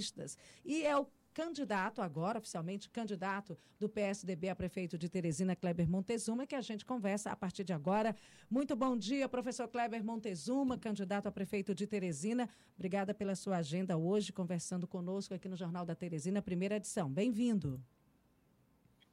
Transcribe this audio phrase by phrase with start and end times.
[0.00, 0.38] paulistas.
[0.64, 6.46] E é o candidato agora, oficialmente candidato do PSDB a prefeito de Teresina, Kleber Montezuma,
[6.46, 8.16] que a gente conversa a partir de agora.
[8.50, 12.48] Muito bom dia, professor Kleber Montezuma, candidato a prefeito de Teresina.
[12.74, 17.08] Obrigada pela sua agenda hoje, conversando conosco aqui no Jornal da Teresina, primeira edição.
[17.10, 17.80] Bem-vindo.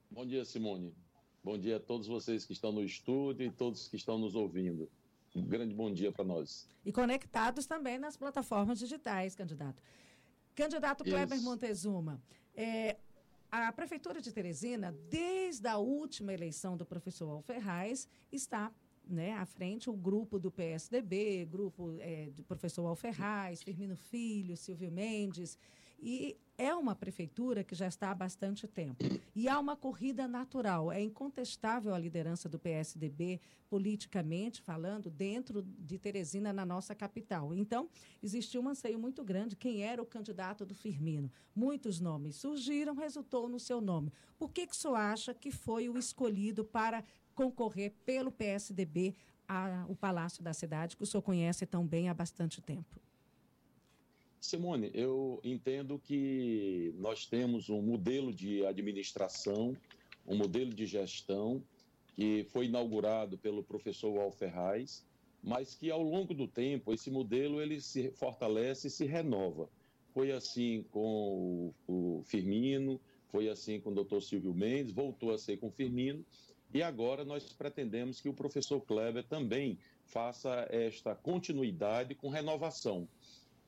[0.10, 0.96] Bom dia, Simone.
[1.44, 4.90] Bom dia a todos vocês que estão no estúdio e todos que estão nos ouvindo.
[5.36, 6.68] Um grande bom dia para nós.
[6.84, 9.84] E conectados também nas plataformas digitais, candidato.
[10.58, 12.20] Candidato Kleber Montezuma,
[12.55, 12.98] é,
[13.52, 18.73] a Prefeitura de Teresina, desde a última eleição do professor Alferraz, está
[19.08, 24.91] né, à frente o grupo do PSDB, grupo é, do professor Alferraz, Firmino Filho, Silvio
[24.91, 25.59] Mendes,
[26.00, 29.06] e é uma prefeitura que já está há bastante tempo.
[29.36, 33.40] E há uma corrida natural, é incontestável a liderança do PSDB,
[33.70, 37.54] politicamente falando, dentro de Teresina, na nossa capital.
[37.54, 37.88] Então,
[38.23, 41.32] existiu um anseio muito grande, quem era o candidato do Firmino.
[41.56, 44.12] Muitos nomes surgiram, resultou no seu nome.
[44.38, 47.04] Por que, que o senhor acha que foi o escolhido para
[47.36, 49.16] concorrer pelo PSDB
[49.48, 53.00] ao Palácio da Cidade, que o senhor conhece tão bem há bastante tempo?
[54.39, 59.75] Simone, eu entendo que nós temos um modelo de administração,
[60.27, 61.63] um modelo de gestão
[62.16, 65.05] que foi inaugurado pelo professor Alferraz,
[65.43, 69.69] mas que ao longo do tempo esse modelo ele se fortalece e se renova.
[70.13, 75.38] Foi assim com o, o Firmino, foi assim com o doutor Silvio Mendes, voltou a
[75.38, 76.25] ser com o Firmino,
[76.73, 83.08] e agora nós pretendemos que o professor Kleber também faça esta continuidade com renovação.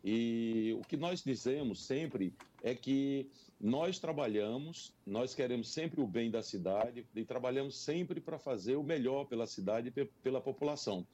[0.03, 2.33] E o que nós dizemos sempre
[2.63, 8.39] é que nós trabalhamos, nós queremos sempre o bem da cidade e trabalhamos sempre para
[8.39, 11.05] fazer o melhor pela cidade e pela população.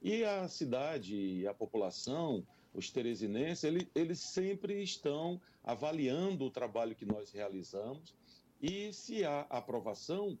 [0.00, 7.04] E a cidade a população, os teresinenses, eles, eles sempre estão avaliando o trabalho que
[7.04, 8.14] nós realizamos
[8.62, 10.38] e se há aprovação,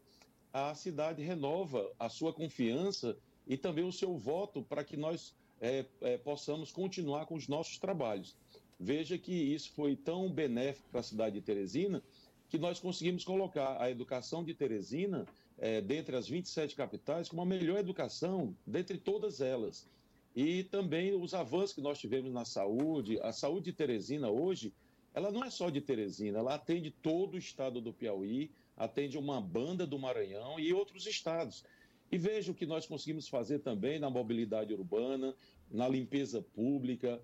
[0.52, 5.86] a cidade renova a sua confiança e também o seu voto para que nós é,
[6.00, 8.36] é, possamos continuar com os nossos trabalhos.
[8.78, 12.02] Veja que isso foi tão benéfico para a cidade de Teresina
[12.50, 15.24] que nós conseguimos colocar a educação de Teresina,
[15.56, 19.88] é, dentre as 27 capitais, como a melhor educação dentre todas elas.
[20.34, 23.18] E também os avanços que nós tivemos na saúde.
[23.22, 24.72] A saúde de Teresina hoje
[25.14, 29.40] ela não é só de Teresina, ela atende todo o estado do Piauí, atende uma
[29.40, 31.64] banda do Maranhão e outros estados.
[32.12, 35.34] E veja o que nós conseguimos fazer também na mobilidade urbana,
[35.70, 37.18] na limpeza pública,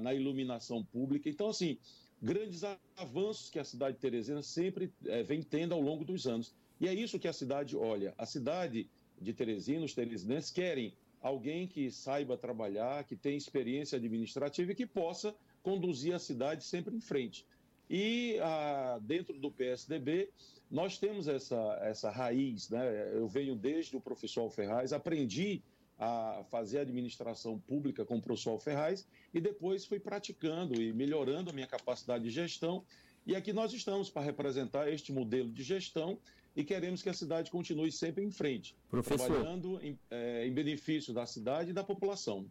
[0.00, 1.28] na iluminação pública.
[1.28, 1.76] Então, assim,
[2.22, 2.62] grandes
[2.96, 6.54] avanços que a cidade de Teresina sempre é, vem tendo ao longo dos anos.
[6.80, 8.14] E é isso que a cidade olha.
[8.16, 8.88] A cidade
[9.20, 14.86] de Teresina, os teresinenses querem alguém que saiba trabalhar, que tenha experiência administrativa e que
[14.86, 17.44] possa conduzir a cidade sempre em frente.
[17.90, 20.30] E ah, dentro do PSDB,
[20.70, 23.10] nós temos essa, essa raiz, né?
[23.12, 25.62] Eu venho desde o professor Ferraz, aprendi
[25.98, 31.52] a fazer administração pública com o professor Ferraz e depois fui praticando e melhorando a
[31.52, 32.84] minha capacidade de gestão.
[33.26, 36.18] E aqui nós estamos para representar este modelo de gestão
[36.56, 39.26] e queremos que a cidade continue sempre em frente, Professor...
[39.26, 42.46] trabalhando em, é, em benefício da cidade e da população.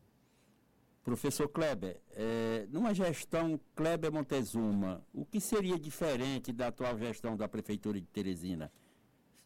[1.03, 7.47] Professor Kleber, é, numa gestão Kleber Montezuma, o que seria diferente da atual gestão da
[7.47, 8.71] Prefeitura de Teresina?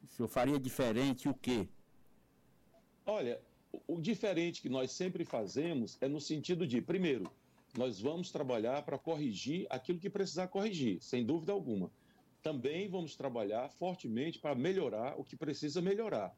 [0.03, 1.67] O senhor faria diferente o quê?
[3.05, 3.39] Olha,
[3.87, 7.31] o diferente que nós sempre fazemos é no sentido de, primeiro,
[7.77, 11.91] nós vamos trabalhar para corrigir aquilo que precisar corrigir, sem dúvida alguma.
[12.41, 16.35] Também vamos trabalhar fortemente para melhorar o que precisa melhorar.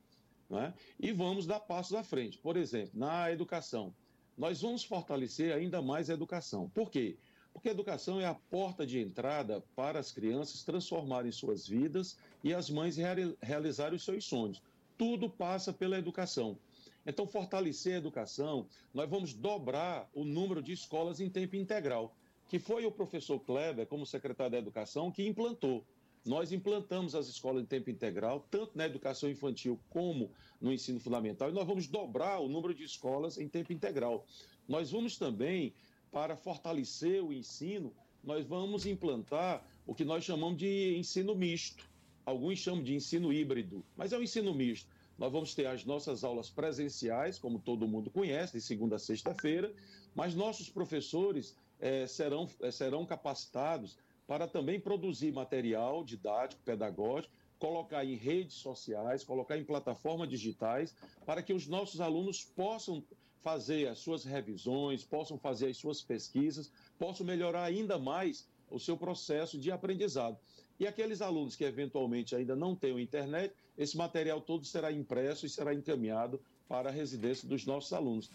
[0.51, 0.71] É?
[0.99, 2.37] E vamos dar passos à frente.
[2.37, 3.95] Por exemplo, na educação
[4.38, 6.69] nós vamos fortalecer ainda mais a educação.
[6.69, 7.18] Por quê?
[7.53, 12.53] Porque a educação é a porta de entrada para as crianças transformarem suas vidas e
[12.53, 12.97] as mães
[13.41, 14.62] realizarem os seus sonhos.
[14.97, 16.57] Tudo passa pela educação.
[17.06, 22.16] Então, fortalecer a educação, nós vamos dobrar o número de escolas em tempo integral,
[22.50, 25.86] que foi o professor Kleber, como secretário da Educação, que implantou.
[26.25, 31.50] Nós implantamos as escolas em tempo integral, tanto na educação infantil como no ensino fundamental,
[31.50, 34.25] e nós vamos dobrar o número de escolas em tempo integral.
[34.68, 35.72] Nós vamos também,
[36.12, 37.94] para fortalecer o ensino,
[38.24, 41.88] nós vamos implantar o que nós chamamos de ensino misto.
[42.25, 44.89] Alguns chamam de ensino híbrido, mas é um ensino misto.
[45.19, 49.71] Nós vamos ter as nossas aulas presenciais, como todo mundo conhece, de segunda a sexta-feira,
[50.16, 53.95] mas nossos professores eh, serão, eh, serão capacitados
[54.27, 60.95] para também produzir material didático, pedagógico, colocar em redes sociais, colocar em plataformas digitais,
[61.25, 63.04] para que os nossos alunos possam
[63.42, 68.98] fazer as suas revisões, possam fazer as suas pesquisas, possam melhorar ainda mais o seu
[68.98, 70.38] processo de aprendizado.
[70.80, 75.50] E aqueles alunos que eventualmente ainda não tenham internet, esse material todo será impresso e
[75.50, 78.30] será encaminhado para a residência dos nossos alunos.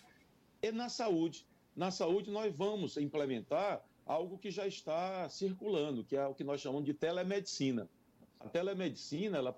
[0.62, 1.44] E na saúde,
[1.74, 6.60] na saúde nós vamos implementar algo que já está circulando, que é o que nós
[6.60, 7.88] chamamos de telemedicina.
[8.40, 9.52] A telemedicina ela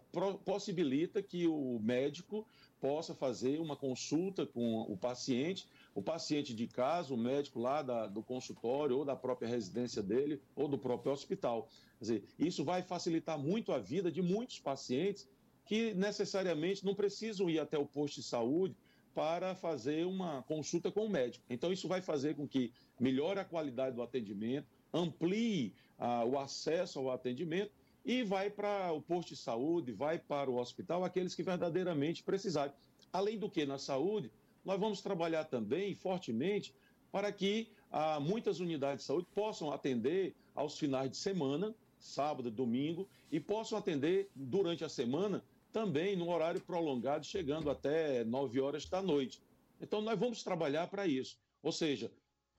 [0.44, 2.44] possibilita que o médico
[2.80, 8.08] possa fazer uma consulta com o paciente, o paciente de casa, o médico lá da,
[8.08, 11.68] do consultório ou da própria residência dele ou do próprio hospital.
[11.98, 15.28] Quer dizer, isso vai facilitar muito a vida de muitos pacientes
[15.64, 18.74] que necessariamente não precisam ir até o posto de saúde
[19.14, 21.44] para fazer uma consulta com o médico.
[21.48, 22.72] Então, isso vai fazer com que
[23.02, 27.72] melhore a qualidade do atendimento, amplie ah, o acesso ao atendimento
[28.04, 32.72] e vai para o posto de saúde, vai para o hospital aqueles que verdadeiramente precisarem.
[33.12, 34.30] Além do que, na saúde,
[34.64, 36.72] nós vamos trabalhar também fortemente
[37.10, 43.08] para que ah, muitas unidades de saúde possam atender aos finais de semana, sábado, domingo,
[43.30, 49.02] e possam atender durante a semana também no horário prolongado, chegando até 9 horas da
[49.02, 49.40] noite.
[49.80, 51.36] Então, nós vamos trabalhar para isso.
[51.62, 52.10] Ou seja,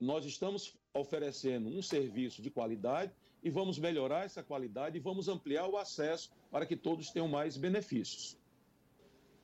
[0.03, 5.67] nós estamos oferecendo um serviço de qualidade e vamos melhorar essa qualidade e vamos ampliar
[5.67, 8.37] o acesso para que todos tenham mais benefícios.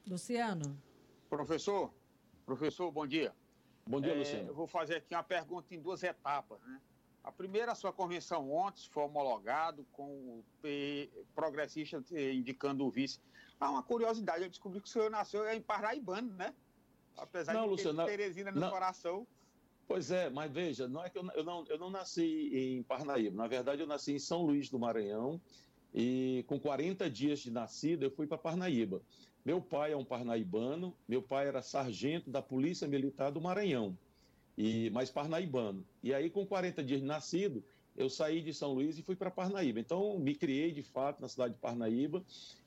[0.05, 0.77] Luciano.
[1.29, 1.93] Professor,
[2.45, 3.33] professor, bom dia.
[3.87, 4.49] Bom dia, é, Luciano.
[4.49, 6.59] Eu vou fazer aqui uma pergunta em duas etapas.
[6.61, 6.81] Né?
[7.23, 12.03] A primeira, a sua convenção ontem foi homologado com o P progressista
[12.33, 13.19] indicando o vice.
[13.59, 16.53] Ah, uma curiosidade, eu descobri que o senhor nasceu em Parnaibano, né?
[17.17, 19.27] Apesar não, de Luciano, ter Teresina no não, coração.
[19.89, 23.35] Pois é, mas veja, não é que eu, eu, não, eu não nasci em Parnaíba.
[23.35, 25.41] Na verdade, eu nasci em São Luís do Maranhão
[25.91, 29.01] e com 40 dias de nascida eu fui para Parnaíba.
[29.43, 33.97] Meu pai é um parnaibano, meu pai era sargento da Polícia Militar do Maranhão,
[34.55, 35.83] e mas parnaibano.
[36.03, 37.63] E aí, com 40 dias de nascido,
[37.97, 39.79] eu saí de São Luís e fui para Parnaíba.
[39.79, 42.23] Então, me criei de fato na cidade de Parnaíba.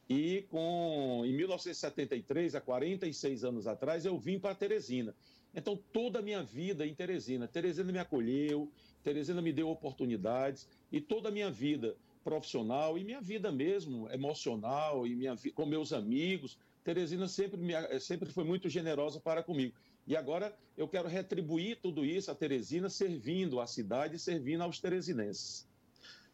[0.09, 5.15] E com, em 1973, há 46 anos atrás, eu vim para Teresina.
[5.55, 8.71] Então, toda a minha vida em Teresina, Teresina me acolheu,
[9.03, 15.07] Teresina me deu oportunidades e toda a minha vida profissional e minha vida mesmo emocional
[15.07, 19.75] e minha com meus amigos, Teresina sempre me, sempre foi muito generosa para comigo.
[20.07, 24.81] E agora eu quero retribuir tudo isso a Teresina, servindo a cidade e servindo aos
[24.81, 25.69] teresinenses.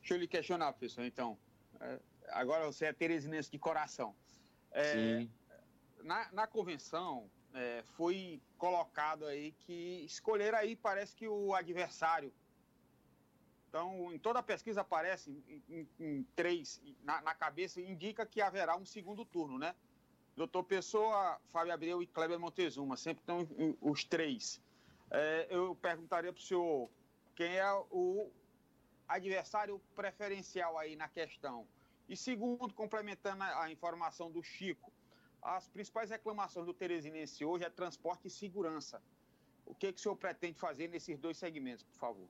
[0.01, 1.37] Deixa eu lhe questionar, professor, então.
[1.81, 1.99] É,
[2.31, 4.15] agora você é teresinense de coração.
[4.71, 5.31] É, Sim.
[6.03, 12.33] Na, na convenção, é, foi colocado aí que escolher aí parece que o adversário.
[13.69, 18.41] Então, em toda a pesquisa aparece em, em, em três, na, na, cabeça, indica que
[18.41, 19.75] haverá um segundo turno, né?
[20.37, 23.47] Doutor Pessoa, Fábio Abreu e Kleber Montezuma, sempre estão
[23.81, 24.61] os três.
[25.11, 26.89] É, eu perguntaria para o senhor
[27.35, 28.31] quem é o
[29.07, 31.67] adversário preferencial aí na questão.
[32.09, 34.93] E segundo, complementando a, a informação do Chico,
[35.43, 39.03] as principais reclamações do Teresinense hoje é transporte e segurança.
[39.65, 42.29] O que, que o senhor pretende fazer nesses dois segmentos, por favor?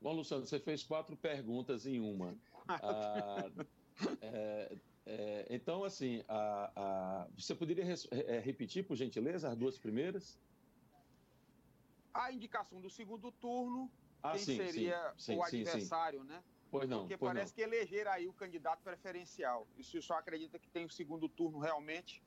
[0.00, 2.36] Bom, Luciano, você fez quatro perguntas em uma.
[2.68, 3.50] ah,
[4.20, 4.76] é,
[5.06, 10.38] é, então, assim, a, a, você poderia res, é, repetir, por gentileza, as duas primeiras?
[12.12, 13.90] A indicação do segundo turno,
[14.22, 16.42] ah, quem sim, seria sim, o sim, adversário, né?
[16.78, 17.00] Pois não.
[17.00, 17.56] Porque pois parece não.
[17.56, 19.66] que eleger aí o candidato preferencial.
[19.76, 22.22] E se o senhor acredita que tem o segundo turno realmente?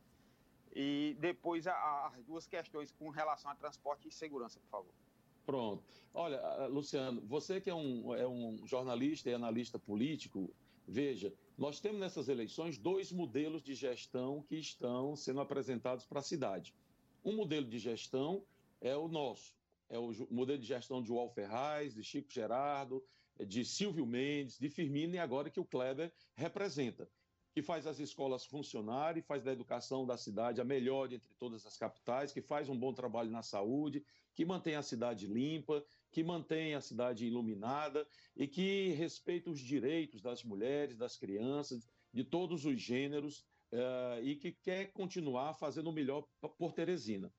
[0.74, 4.94] E depois a, as duas questões com relação a transporte e segurança, por favor.
[5.46, 5.84] Pronto.
[6.14, 10.54] Olha, Luciano, você que é um, é um jornalista e analista político,
[10.88, 16.24] veja, nós temos nessas eleições dois modelos de gestão que estão sendo apresentados para a
[16.24, 16.76] cidade.
[17.26, 18.44] Um modelo de gestão
[18.80, 19.56] é o nosso,
[19.90, 23.04] é o modelo de gestão de João Ferraz, de Chico Gerardo,
[23.46, 27.10] de Silvio Mendes, de Firmino e agora que o Kleber representa,
[27.54, 31.78] que faz as escolas funcionarem, faz da educação da cidade a melhor entre todas as
[31.78, 34.04] capitais, que faz um bom trabalho na saúde,
[34.36, 40.22] que mantém a cidade limpa, que mantém a cidade iluminada e que respeita os direitos
[40.22, 45.94] das mulheres, das crianças, de todos os gêneros uh, e que quer continuar fazendo o
[45.94, 46.28] melhor
[46.58, 47.32] por Teresina.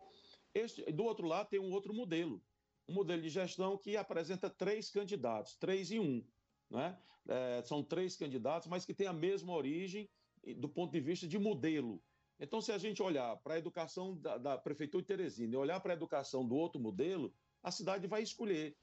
[0.53, 2.43] Este, do outro lado, tem um outro modelo,
[2.91, 6.25] um modelo de gestão que apresenta três candidatos, três em um.
[6.69, 6.99] Né?
[7.29, 10.11] É, são três candidatos, mas que têm a mesma origem
[10.57, 12.03] do ponto de vista de modelo.
[12.39, 15.79] Então, se a gente olhar para a educação da, da Prefeitura de Teresina e olhar
[15.81, 17.33] para a educação do outro modelo,
[17.63, 18.77] a cidade vai escolher.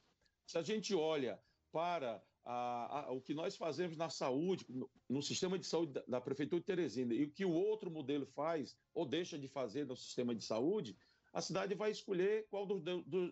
[0.45, 5.21] Se a gente olha para a, a, o que nós fazemos na saúde, no, no
[5.21, 8.77] sistema de saúde da, da, Prefeitura de Teresina, e o que o outro modelo faz
[8.93, 10.95] ou deixa de fazer no sistema de saúde,
[11.37, 12.81] a cidade vai escolher qual dos,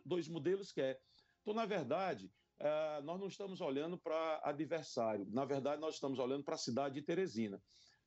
[0.06, 1.02] dois modelos quer.
[1.42, 5.26] Então, na verdade, uh, nós não estamos olhando para adversário.
[5.32, 7.60] Na verdade, nós estamos olhando para a cidade de Teresina.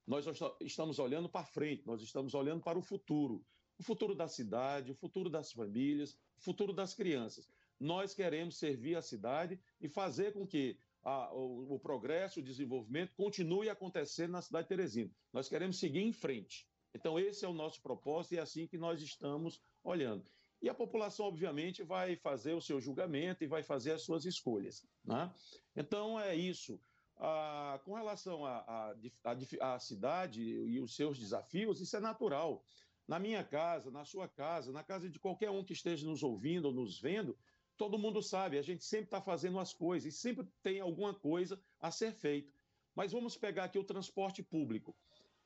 [0.07, 0.25] Nós
[0.61, 3.45] estamos olhando para frente, nós estamos olhando para o futuro.
[3.77, 7.49] O futuro da cidade, o futuro das famílias, o futuro das crianças.
[7.81, 13.17] Nós queremos servir a cidade e fazer com que a, o, o, progresso, o desenvolvimento
[13.17, 15.11] continue acontecendo na cidade de Teresina.
[15.33, 16.69] Nós queremos seguir em frente.
[16.95, 20.25] Então, esse é o nosso propósito e é assim que nós estamos olhando.
[20.61, 24.85] E a população, obviamente, vai fazer o seu julgamento e vai fazer as suas escolhas.
[25.05, 25.33] Né?
[25.77, 26.81] Então, é isso.
[27.17, 32.65] Ah, com relação à cidade e os seus desafios, isso é natural.
[33.07, 36.67] Na minha casa, na sua casa, na casa de qualquer um que esteja nos ouvindo
[36.67, 37.37] ou nos vendo,
[37.77, 41.61] todo mundo sabe, a gente sempre está fazendo as coisas e sempre tem alguma coisa
[41.81, 42.53] a ser feita.
[42.95, 44.95] Mas vamos pegar aqui o transporte público.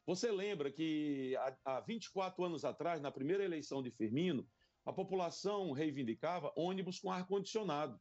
[0.05, 4.49] Você lembra que há, há 24 anos atrás, na primeira eleição de Firmino,
[4.85, 8.01] a população reivindicava ônibus com ar-condicionado.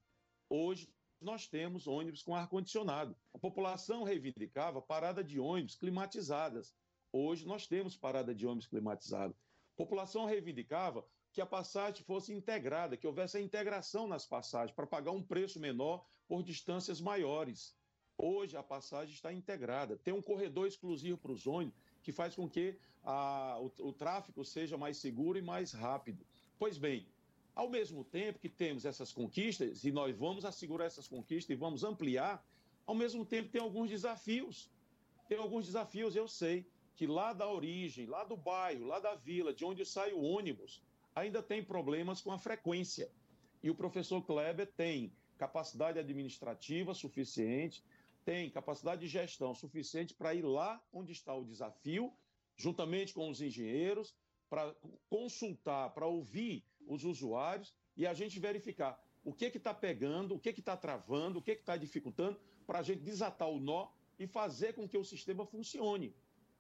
[0.50, 0.91] Hoje,
[1.22, 3.15] nós temos ônibus com ar-condicionado.
[3.31, 6.75] A população reivindicava parada de ônibus climatizadas.
[7.13, 9.34] Hoje nós temos parada de ônibus climatizada.
[9.34, 14.88] A população reivindicava que a passagem fosse integrada, que houvesse a integração nas passagens para
[14.88, 17.75] pagar um preço menor por distâncias maiores.
[18.17, 19.98] Hoje a passagem está integrada.
[19.98, 24.43] Tem um corredor exclusivo para os ônibus que faz com que a, o, o tráfego
[24.43, 26.25] seja mais seguro e mais rápido.
[26.58, 27.08] Pois bem,
[27.55, 31.84] ao mesmo tempo que temos essas conquistas, e nós vamos assegurar essas conquistas e vamos
[31.84, 32.46] ampliar,
[32.86, 34.70] ao mesmo tempo tem alguns desafios.
[35.27, 36.65] Tem alguns desafios, eu sei,
[36.96, 40.84] que lá da origem, lá do bairro, lá da vila, de onde sai o ônibus,
[41.15, 43.10] ainda tem problemas com a frequência.
[43.63, 47.84] E o professor Kleber tem capacidade administrativa suficiente,
[48.24, 52.13] tem capacidade de gestão suficiente para ir lá onde está o desafio,
[52.56, 54.13] juntamente com os engenheiros,
[54.50, 54.75] para
[55.10, 60.50] consultar, para ouvir os usuários e a gente verificar o que está pegando, o que
[60.50, 64.88] está travando, o que está dificultando, para a gente desatar o nó e fazer com
[64.88, 66.13] que o sistema funcione.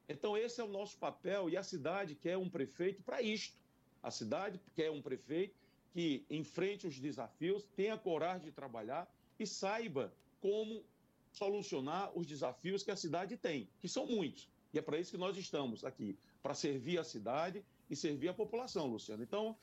[0.07, 3.57] Então, esse é o nosso papel e a cidade quer um prefeito para isto.
[4.01, 5.55] A cidade quer um prefeito
[5.91, 10.83] que enfrente os desafios, tenha coragem de trabalhar e saiba como
[11.31, 14.47] solucionar os desafios que a cidade tem, que são muitos.
[14.73, 18.33] E é para isso que nós estamos aqui, para servir a cidade e servir a
[18.33, 19.21] população, Luciano.
[19.21, 19.57] Então,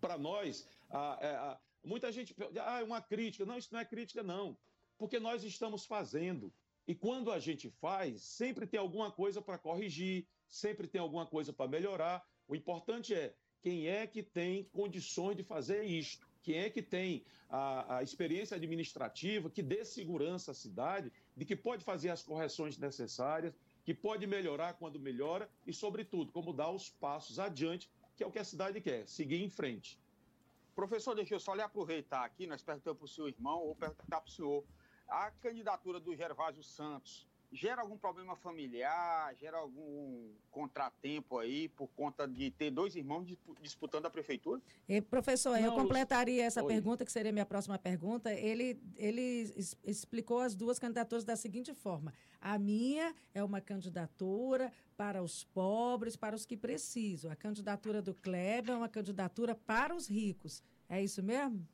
[0.00, 3.44] para nós, a, é, a, muita gente, ah, é uma crítica.
[3.44, 4.56] Não, isso não é crítica, não.
[4.96, 6.52] Porque nós estamos fazendo.
[6.86, 11.52] E quando a gente faz, sempre tem alguma coisa para corrigir, sempre tem alguma coisa
[11.52, 12.26] para melhorar.
[12.48, 17.24] O importante é quem é que tem condições de fazer isto, quem é que tem
[17.48, 22.76] a, a, experiência administrativa, que dê segurança à cidade, de que pode fazer as correções
[22.76, 28.26] necessárias, que pode melhorar quando melhora e, sobretudo, como dar os passos adiante que é
[28.26, 29.98] o que a cidade quer, seguir em frente.
[30.74, 34.20] Professor, deixa eu só lhe aproveitar aqui, nós perguntamos para o seu irmão ou perguntar
[34.20, 34.64] para o senhor.
[35.08, 42.26] A candidatura do Gervásio Santos gera algum problema familiar, gera algum contratempo aí por conta
[42.26, 43.26] de ter dois irmãos
[43.60, 44.60] disputando a prefeitura?
[44.88, 46.72] E, professor, Não, eu completaria essa Oi.
[46.72, 48.32] pergunta, que seria minha próxima pergunta.
[48.32, 55.22] Ele, ele explicou as duas candidaturas da seguinte forma: a minha é uma candidatura para
[55.22, 57.30] os pobres, para os que precisam.
[57.30, 60.62] A candidatura do Kleber é uma candidatura para os ricos.
[60.88, 61.66] É isso mesmo?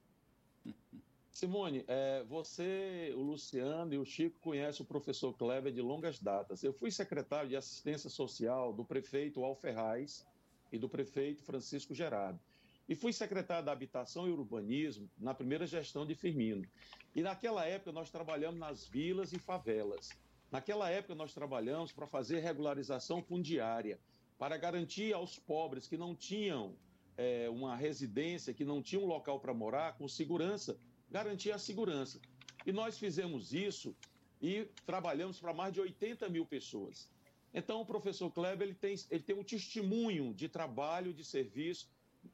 [1.41, 6.63] Simone, é, você, o Luciano e o Chico conhecem o professor Kleber de longas datas.
[6.63, 10.27] Eu fui secretário de assistência social do prefeito Alferraz
[10.71, 12.39] e do prefeito Francisco Gerardo.
[12.87, 16.69] E fui secretário da Habitação e Urbanismo na primeira gestão de Firmino.
[17.17, 20.11] E naquela época nós trabalhamos nas vilas e favelas.
[20.53, 23.99] Naquela época nós trabalhamos para fazer regularização fundiária,
[24.39, 26.77] para garantir aos pobres que não tinham
[27.17, 30.79] é, uma residência, que não tinham um local para morar, com segurança,
[31.11, 32.21] garantir a segurança.
[32.65, 33.95] E nós fizemos isso
[34.41, 37.09] e trabalhamos para mais de 80 mil pessoas.
[37.53, 41.89] Então, o professor Kleber ele tem, ele tem um testemunho de trabalho, de serviço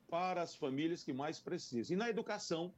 [0.08, 1.94] para as famílias que mais precisam.
[1.94, 2.72] E na educação,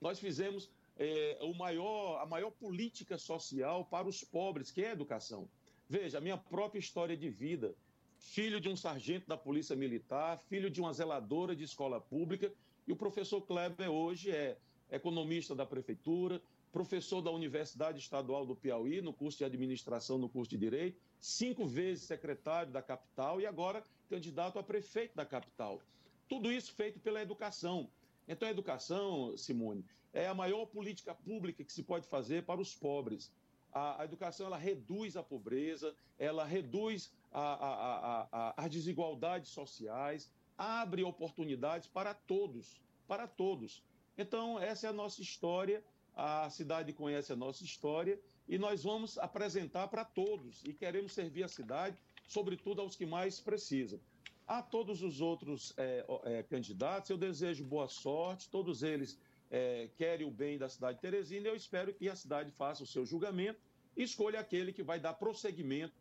[0.00, 4.92] nós fizemos é, o maior, a maior política social para os pobres, que é a
[4.92, 5.48] educação.
[5.88, 7.74] Veja, a minha própria história de vida.
[8.18, 12.52] Filho de um sargento da Polícia Militar, filho de uma zeladora de escola pública,
[12.86, 14.58] e o professor Kleber hoje é
[14.90, 16.40] economista da prefeitura,
[16.72, 21.66] professor da Universidade Estadual do Piauí, no curso de administração, no curso de direito, cinco
[21.66, 25.80] vezes secretário da capital e agora candidato a prefeito da capital.
[26.28, 27.88] Tudo isso feito pela educação.
[28.28, 32.74] Então, a educação, Simone, é a maior política pública que se pode fazer para os
[32.74, 33.32] pobres.
[33.72, 41.02] A, a educação ela reduz a pobreza, ela reduz a, a, as desigualdades sociais, abre
[41.02, 43.82] oportunidades para todos, para todos.
[44.16, 45.82] Então, essa é a nossa história
[46.14, 51.44] a cidade conhece a nossa história e nós vamos apresentar para todos e queremos servir
[51.44, 54.00] a cidade, sobretudo aos que mais precisam.
[54.46, 59.18] A todos os outros é, é, candidatos, eu desejo boa sorte, todos eles
[59.50, 62.86] é, querem o bem da cidade de Teresina eu espero que a cidade faça o
[62.86, 63.60] seu julgamento
[63.96, 65.94] e escolha aquele que vai dar prosseguimento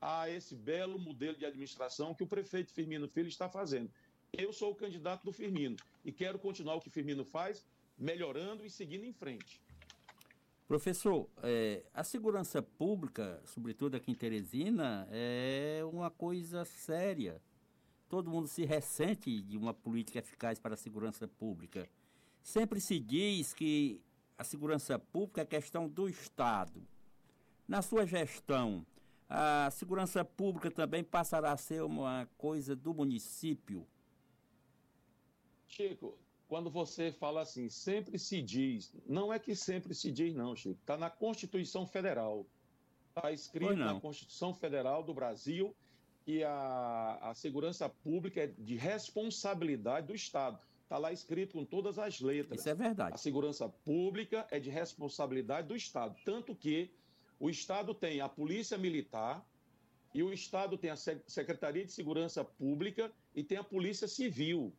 [0.00, 3.90] a esse belo modelo de administração que o prefeito Firmino Filho está fazendo.
[4.38, 7.64] Eu sou o candidato do Firmino e quero continuar o que Firmino faz,
[7.96, 9.62] melhorando e seguindo em frente.
[10.68, 17.40] Professor, é, a segurança pública, sobretudo aqui em Teresina, é uma coisa séria.
[18.10, 21.88] Todo mundo se ressente de uma política eficaz para a segurança pública.
[22.42, 24.02] Sempre se diz que
[24.36, 26.86] a segurança pública é questão do Estado.
[27.66, 28.84] Na sua gestão,
[29.30, 33.86] a segurança pública também passará a ser uma coisa do município?
[35.68, 36.18] Chico,
[36.48, 40.78] quando você fala assim, sempre se diz, não é que sempre se diz, não, Chico.
[40.80, 42.46] Está na Constituição Federal.
[43.08, 45.74] Está escrito na Constituição Federal do Brasil
[46.24, 50.58] que a, a segurança pública é de responsabilidade do Estado.
[50.82, 52.60] Está lá escrito com todas as letras.
[52.60, 53.14] Isso é verdade.
[53.14, 56.16] A segurança pública é de responsabilidade do Estado.
[56.24, 56.90] Tanto que
[57.40, 59.44] o Estado tem a Polícia Militar
[60.14, 64.72] e o Estado tem a Secretaria de Segurança Pública e tem a Polícia Civil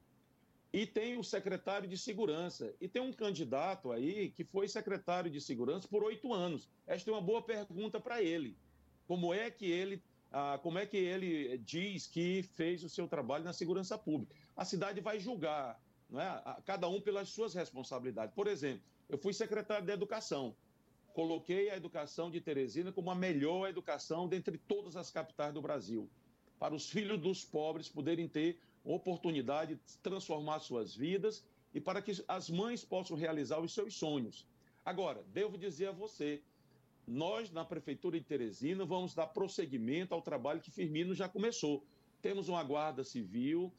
[0.77, 2.71] e tem o secretário de segurança.
[2.79, 6.69] E tem um candidato aí que foi secretário de segurança por oito anos.
[6.85, 8.55] Esta é uma boa pergunta para ele.
[9.07, 13.43] Como é que ele, ah, como é que ele diz que fez o seu trabalho
[13.43, 14.35] na segurança pública?
[14.55, 16.43] A cidade vai julgar, não é?
[16.63, 18.35] cada um pelas suas responsabilidades.
[18.35, 20.55] Por exemplo, eu fui secretário de educação.
[21.11, 26.07] Coloquei a educação de Teresina como a melhor educação dentre todas as capitais do Brasil,
[26.59, 28.59] para os filhos dos pobres poderem ter
[28.93, 34.45] oportunidade de transformar suas vidas e para que as mães possam realizar os seus sonhos.
[34.85, 36.41] Agora, devo dizer a você,
[37.05, 41.83] nós na Prefeitura de Teresina vamos dar prosseguimento ao trabalho que Firmino já começou.
[42.21, 43.71] Temos uma guarda civil,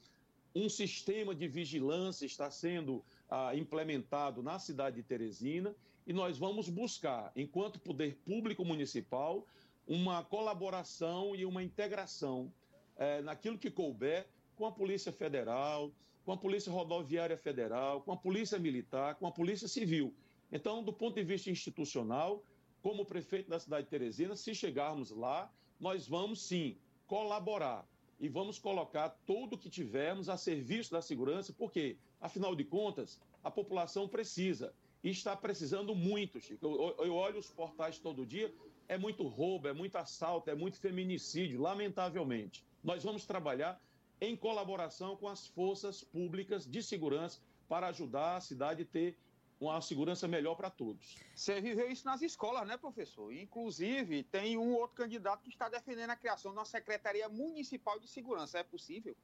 [0.54, 5.74] um sistema de vigilância está sendo ah, implementado na cidade de Teresina
[6.06, 9.46] e nós vamos buscar, enquanto poder público municipal,
[9.86, 12.52] uma colaboração e uma integração
[12.96, 14.26] eh, naquilo que couber
[14.58, 15.92] com a Polícia Federal,
[16.24, 20.12] com a Polícia Rodoviária Federal, com a Polícia Militar, com a Polícia Civil.
[20.50, 22.42] Então, do ponto de vista institucional,
[22.82, 27.86] como prefeito da cidade de Teresina, se chegarmos lá, nós vamos sim colaborar
[28.18, 33.20] e vamos colocar tudo o que tivermos a serviço da segurança, porque, afinal de contas,
[33.44, 36.66] a população precisa e está precisando muito, Chico.
[36.66, 38.52] Eu, eu olho os portais todo dia,
[38.88, 42.64] é muito roubo, é muito assalto, é muito feminicídio, lamentavelmente.
[42.82, 43.80] Nós vamos trabalhar
[44.20, 49.16] em colaboração com as forças públicas de segurança para ajudar a cidade a ter
[49.60, 51.16] uma segurança melhor para todos.
[51.34, 53.32] Você viveu isso nas escolas, né, professor?
[53.32, 58.08] Inclusive, tem um outro candidato que está defendendo a criação de uma Secretaria Municipal de
[58.08, 58.58] Segurança.
[58.58, 59.16] É possível?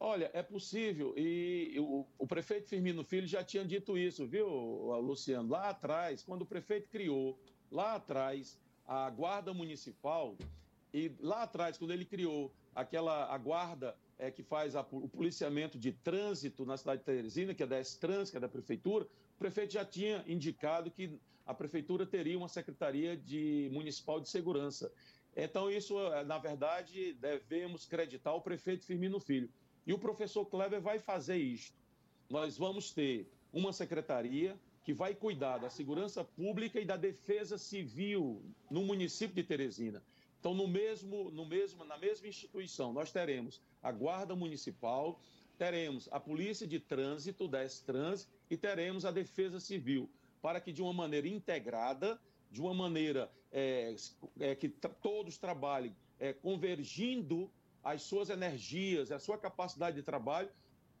[0.00, 1.14] Olha, é possível.
[1.16, 4.48] E o, o prefeito Firmino Filho já tinha dito isso, viu,
[5.00, 5.48] Luciano?
[5.48, 7.38] Lá atrás, quando o prefeito criou,
[7.70, 10.36] lá atrás, a Guarda Municipal,
[10.92, 15.78] e lá atrás, quando ele criou aquela a guarda é, que faz a, o policiamento
[15.78, 19.38] de trânsito na cidade de Teresina, que é da S-Trans, que é da prefeitura, o
[19.38, 24.92] prefeito já tinha indicado que a prefeitura teria uma secretaria de municipal de segurança.
[25.36, 29.50] Então, isso, é, na verdade, devemos creditar o prefeito Firmino Filho.
[29.86, 31.76] E o professor Kleber vai fazer isto.
[32.30, 38.42] Nós vamos ter uma secretaria que vai cuidar da segurança pública e da defesa civil
[38.70, 40.02] no município de Teresina.
[40.44, 45.18] Então, no mesmo, no mesmo, na mesma instituição, nós teremos a Guarda Municipal,
[45.56, 50.06] teremos a Polícia de Trânsito, da S-Trans, e teremos a Defesa Civil,
[50.42, 53.96] para que de uma maneira integrada, de uma maneira é,
[54.38, 57.50] é, que todos trabalhem é, convergindo
[57.82, 60.50] as suas energias, a sua capacidade de trabalho,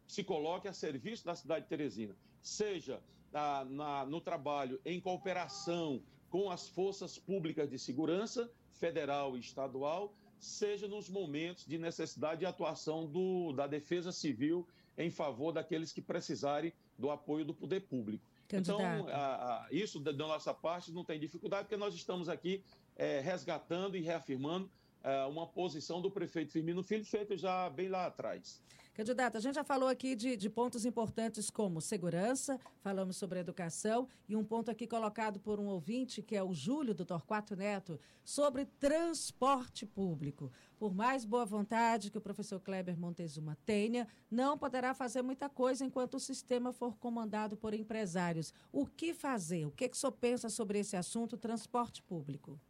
[0.06, 2.98] se coloque a serviço da cidade de Teresina, seja
[3.30, 10.12] na, na, no trabalho em cooperação com as forças públicas de segurança, federal e estadual,
[10.38, 16.02] seja nos momentos de necessidade de atuação do, da defesa civil em favor daqueles que
[16.02, 18.24] precisarem do apoio do poder público.
[18.52, 22.62] Então, a, a, isso da nossa parte não tem dificuldade, porque nós estamos aqui
[22.94, 24.70] é, resgatando e reafirmando
[25.02, 28.62] é, uma posição do prefeito Firmino Filho, feito já bem lá atrás.
[28.94, 34.06] Candidato, a gente já falou aqui de, de, pontos importantes como segurança, falamos sobre educação
[34.28, 37.98] e um ponto aqui colocado por um ouvinte, que é o Júlio do Torquato Neto,
[38.24, 40.52] sobre transporte público.
[40.78, 45.84] Por mais boa vontade que o professor Kleber Montezuma tenha, não poderá fazer muita coisa
[45.84, 48.54] enquanto o sistema for comandado por empresários.
[48.70, 49.66] O que fazer?
[49.66, 52.60] O que, que o senhor pensa sobre esse assunto, transporte público?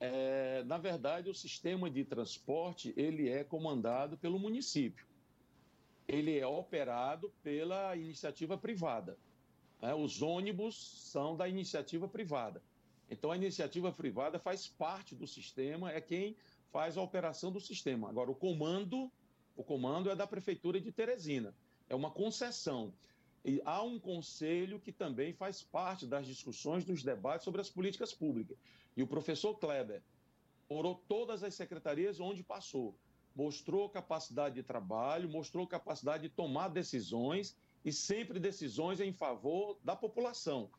[0.00, 5.06] É, na verdade, o sistema de transporte ele é comandado pelo município.
[6.06, 9.16] Ele é operado pela iniciativa privada.
[9.80, 9.94] Né?
[9.94, 12.62] Os ônibus são da iniciativa privada.
[13.10, 16.36] Então, a iniciativa privada faz parte do sistema, é quem
[16.72, 18.08] faz a operação do sistema.
[18.08, 19.10] Agora, o comando,
[19.56, 21.54] o comando é da prefeitura de Teresina.
[21.88, 22.92] É uma concessão.
[23.44, 28.12] E há um conselho que também faz parte das discussões, dos debates sobre as políticas
[28.12, 28.56] públicas.
[28.96, 30.02] E o professor Kleber
[30.68, 32.94] orou todas as secretarias onde passou.
[33.34, 39.96] Mostrou capacidade de trabalho, mostrou capacidade de tomar decisões e sempre decisões em favor da
[39.96, 40.70] população.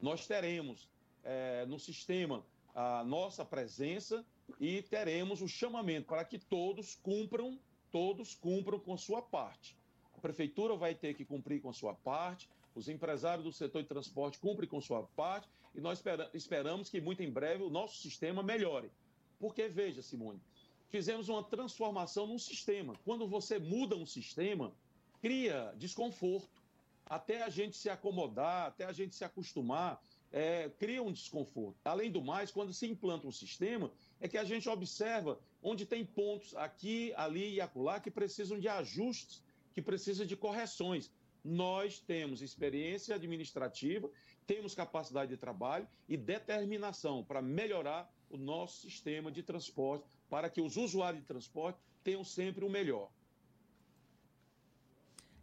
[0.00, 0.88] Nós teremos
[1.22, 4.24] é, no sistema a nossa presença
[4.60, 7.58] e teremos o chamamento para que todos cumpram,
[7.90, 9.76] todos cumpram com sua parte.
[10.14, 14.38] A prefeitura vai ter que cumprir com sua parte, os empresários do setor de transporte
[14.38, 18.90] cumprem com sua parte e nós esperamos que muito em breve o nosso sistema melhore.
[19.38, 20.40] Porque, veja, Simone,
[20.88, 22.94] fizemos uma transformação num sistema.
[23.04, 24.72] Quando você muda um sistema,
[25.20, 26.62] cria desconforto.
[27.04, 30.00] Até a gente se acomodar, até a gente se acostumar,
[30.32, 31.76] é, cria um desconforto.
[31.84, 36.04] Além do mais, quando se implanta um sistema, é que a gente observa onde tem
[36.04, 41.10] pontos aqui, ali e acolá que precisam de ajustes, que precisam de correções.
[41.44, 44.10] Nós temos experiência administrativa,
[44.46, 50.60] temos capacidade de trabalho e determinação para melhorar o nosso sistema de transporte para que
[50.60, 53.10] os usuários de transporte tenham sempre o melhor.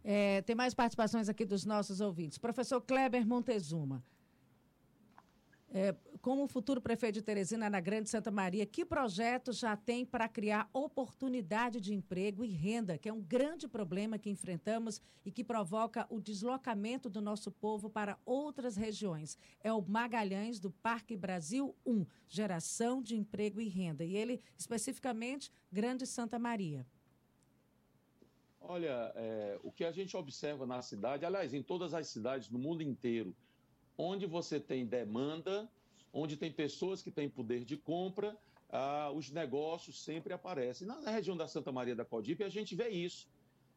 [0.04, 2.38] É, tem mais participações aqui dos nossos ouvintes.
[2.38, 4.02] Professor Kleber Montezuma,
[5.72, 10.28] é, como futuro prefeito de Teresina, na Grande Santa Maria, que projetos já tem para
[10.28, 15.42] criar oportunidade de emprego e renda, que é um grande problema que enfrentamos e que
[15.42, 19.38] provoca o deslocamento do nosso povo para outras regiões?
[19.64, 24.04] É o Magalhães do Parque Brasil 1, Geração de Emprego e Renda.
[24.04, 26.86] E ele, especificamente, Grande Santa Maria.
[28.60, 32.58] Olha, é, o que a gente observa na cidade, aliás, em todas as cidades no
[32.58, 33.34] mundo inteiro,
[33.96, 35.68] onde você tem demanda,
[36.12, 38.36] onde tem pessoas que têm poder de compra,
[38.68, 40.86] ah, os negócios sempre aparecem.
[40.86, 43.28] Na região da Santa Maria da Codipe, a gente vê isso.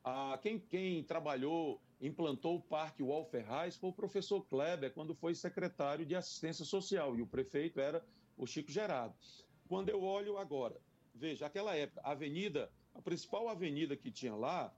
[0.03, 5.33] Ah, quem, quem, trabalhou, implantou o Parque Wall Ferraz foi o professor Kleber, quando foi
[5.33, 8.05] secretário de Assistência Social, e o prefeito era
[8.37, 9.15] o Chico Gerardo.
[9.67, 10.79] Quando eu olho agora,
[11.13, 14.71] veja, aquela época, a avenida, a principal avenida que tinha lá,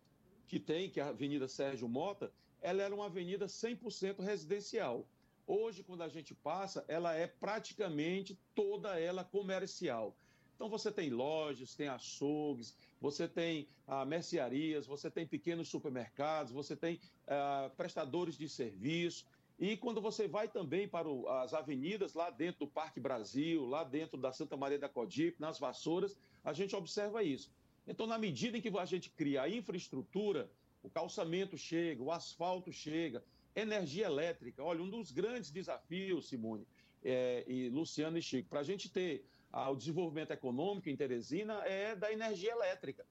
[0.47, 5.06] que tem, que é a Avenida Sérgio Mota, ela era uma avenida 100% residencial.
[5.47, 10.13] Hoje, quando a gente passa, ela é praticamente toda ela comercial.
[10.55, 16.75] Então você tem lojas, tem açougues, você tem ah, mercearias, você tem pequenos supermercados, você
[16.75, 19.25] tem ah, prestadores de serviço.
[19.57, 23.86] E quando você vai também para o, as avenidas lá dentro do Parque Brasil, lá
[23.86, 27.49] dentro da Santa Maria da Codipe, nas Vassouras, a gente observa isso.
[27.88, 30.51] Então, na medida em que a gente cria a infraestrutura,
[30.83, 33.23] o calçamento chega, o asfalto chega,
[33.60, 36.67] Energia elétrica, olha, um dos grandes desafios, Simone
[37.04, 41.56] é, e Luciano e Chico, para a gente ter ah, o desenvolvimento econômico em Teresina
[41.65, 43.04] é da energia elétrica.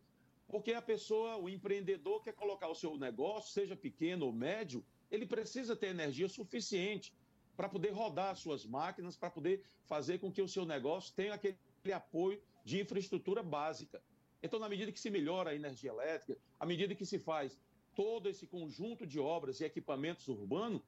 [0.47, 5.27] Porque a pessoa, o empreendedor quer colocar o seu negócio, seja pequeno ou médio, ele
[5.27, 7.13] precisa ter energia suficiente
[7.57, 11.59] para poder rodar suas máquinas, para poder fazer com que o seu negócio tenha aquele
[11.93, 14.01] apoio de infraestrutura básica.
[14.41, 17.59] Então, na medida que se melhora a energia elétrica, à medida que se faz
[17.97, 20.83] todo esse conjunto de obras e equipamentos urbanos,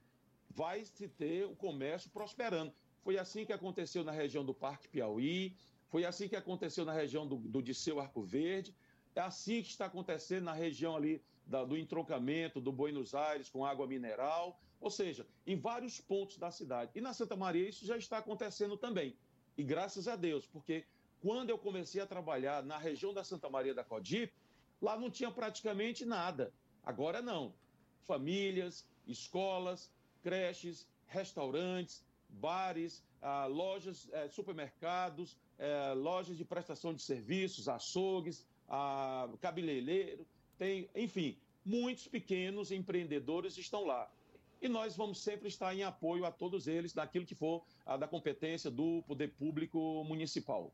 [0.50, 2.72] vai se ter o comércio prosperando.
[3.02, 5.56] Foi assim que aconteceu na região do Parque Piauí,
[5.88, 8.74] foi assim que aconteceu na região do, do Disseu Arco Verde,
[9.14, 13.64] é assim que está acontecendo na região ali da, do entroncamento do Buenos Aires com
[13.64, 16.92] água mineral, ou seja, em vários pontos da cidade.
[16.94, 19.16] E na Santa Maria isso já está acontecendo também.
[19.56, 20.84] E graças a Deus, porque
[21.20, 24.34] quando eu comecei a trabalhar na região da Santa Maria da Codipe,
[24.80, 26.52] lá não tinha praticamente nada.
[26.88, 27.52] Agora não.
[28.06, 37.68] Famílias, escolas, creches, restaurantes, bares, ah, lojas, eh, supermercados, eh, lojas de prestação de serviços,
[37.68, 44.10] açougues, ah, cabeleireiro, tem, enfim, muitos pequenos empreendedores estão lá.
[44.62, 48.08] E nós vamos sempre estar em apoio a todos eles naquilo que for ah, da
[48.08, 50.72] competência do poder público municipal.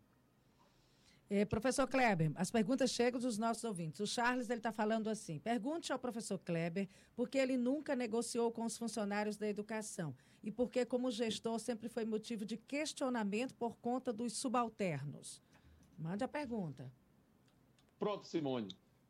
[1.31, 3.99] É, professor Kleber, as perguntas chegam dos nossos ouvintes.
[4.01, 8.53] O Charles ele está falando assim: pergunte ao professor Kleber por que ele nunca negociou
[8.53, 13.55] com os funcionários da educação e por que, como gestor, sempre foi motivo de questionamento
[13.55, 15.43] por conta dos subalternos.
[15.99, 16.93] Mande a pergunta.
[17.99, 18.69] Pronto, Simone.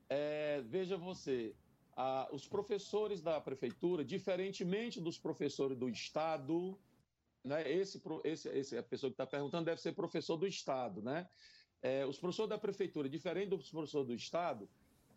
[0.08, 1.52] É, veja você,
[2.30, 6.78] os professores da prefeitura, diferentemente dos professores do Estado,
[7.42, 11.28] né, esse, esse, esse, a pessoa que está perguntando deve ser professor do Estado, né?
[11.84, 14.66] É, os professores da prefeitura, diferente dos professores do Estado,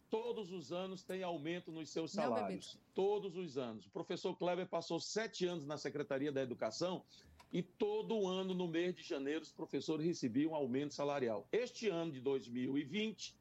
[0.10, 2.76] todos os anos tem aumento nos seus salários.
[2.76, 3.86] Não, todos os anos.
[3.86, 7.06] O professor Kleber passou sete anos na Secretaria da Educação
[7.54, 11.48] e todo ano, no mês de janeiro, os professores recebiam um aumento salarial.
[11.54, 13.34] Este ano de 2020,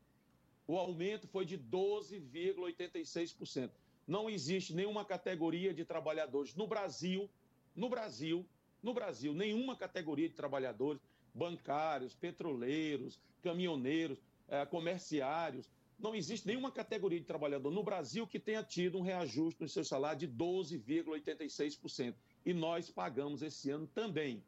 [0.69, 3.73] o aumento foi de 12,86%.
[4.07, 7.29] Não existe nenhuma categoria de trabalhadores no Brasil,
[7.75, 8.47] no Brasil,
[8.81, 11.03] no Brasil, nenhuma categoria de trabalhadores
[11.37, 14.19] bancários, petroleiros, caminhoneiros,
[14.49, 15.69] eh, comerciários.
[15.99, 19.85] Não existe nenhuma categoria de trabalhador no Brasil que tenha tido um reajuste no seu
[19.85, 22.15] salário de 12,86%.
[22.45, 24.43] E nós pagamos esse ano também.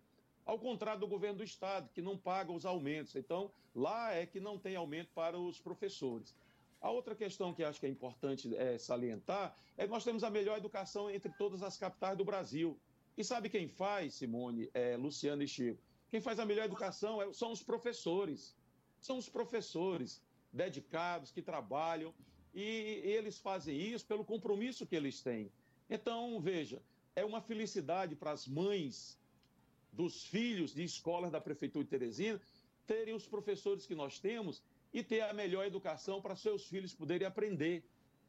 [0.44, 3.14] Ao contrário do governo do Estado, que não paga os aumentos.
[3.16, 6.35] Então, lá é que não tem aumento para os professores.
[6.81, 10.31] A outra questão que acho que é importante é, salientar é que nós temos a
[10.31, 12.79] melhor educação entre todas as capitais do Brasil.
[13.16, 15.83] E sabe quem faz, Simone, é, Luciano e Chico?
[16.10, 18.56] Quem faz a melhor educação é, são os professores.
[19.00, 22.14] São os professores dedicados, que trabalham,
[22.54, 22.62] e
[23.04, 25.52] eles fazem isso pelo compromisso que eles têm.
[25.88, 26.82] Então, veja,
[27.14, 29.18] é uma felicidade para as mães
[29.92, 32.40] dos filhos de escolas da Prefeitura de Teresina
[32.86, 37.26] terem os professores que nós temos e ter a melhor educação para seus filhos poderem
[37.26, 37.84] aprender.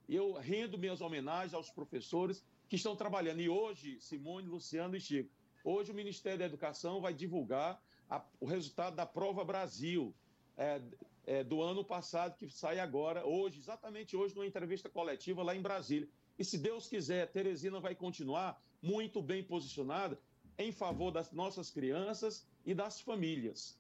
[0.08, 3.40] Eu rendo minhas homenagens aos professores que estão trabalhando.
[3.40, 5.30] E hoje, Simone, Luciano e Chico,
[5.64, 10.14] Hoje o Ministério da Educação vai divulgar a, o resultado da Prova Brasil
[10.58, 10.82] é,
[11.26, 15.62] é, do ano passado, que sai agora, hoje, exatamente hoje, numa entrevista coletiva lá em
[15.62, 16.08] Brasília.
[16.38, 20.20] E se Deus quiser, Teresina vai continuar muito bem posicionada
[20.58, 23.78] em favor das nossas crianças e das famílias.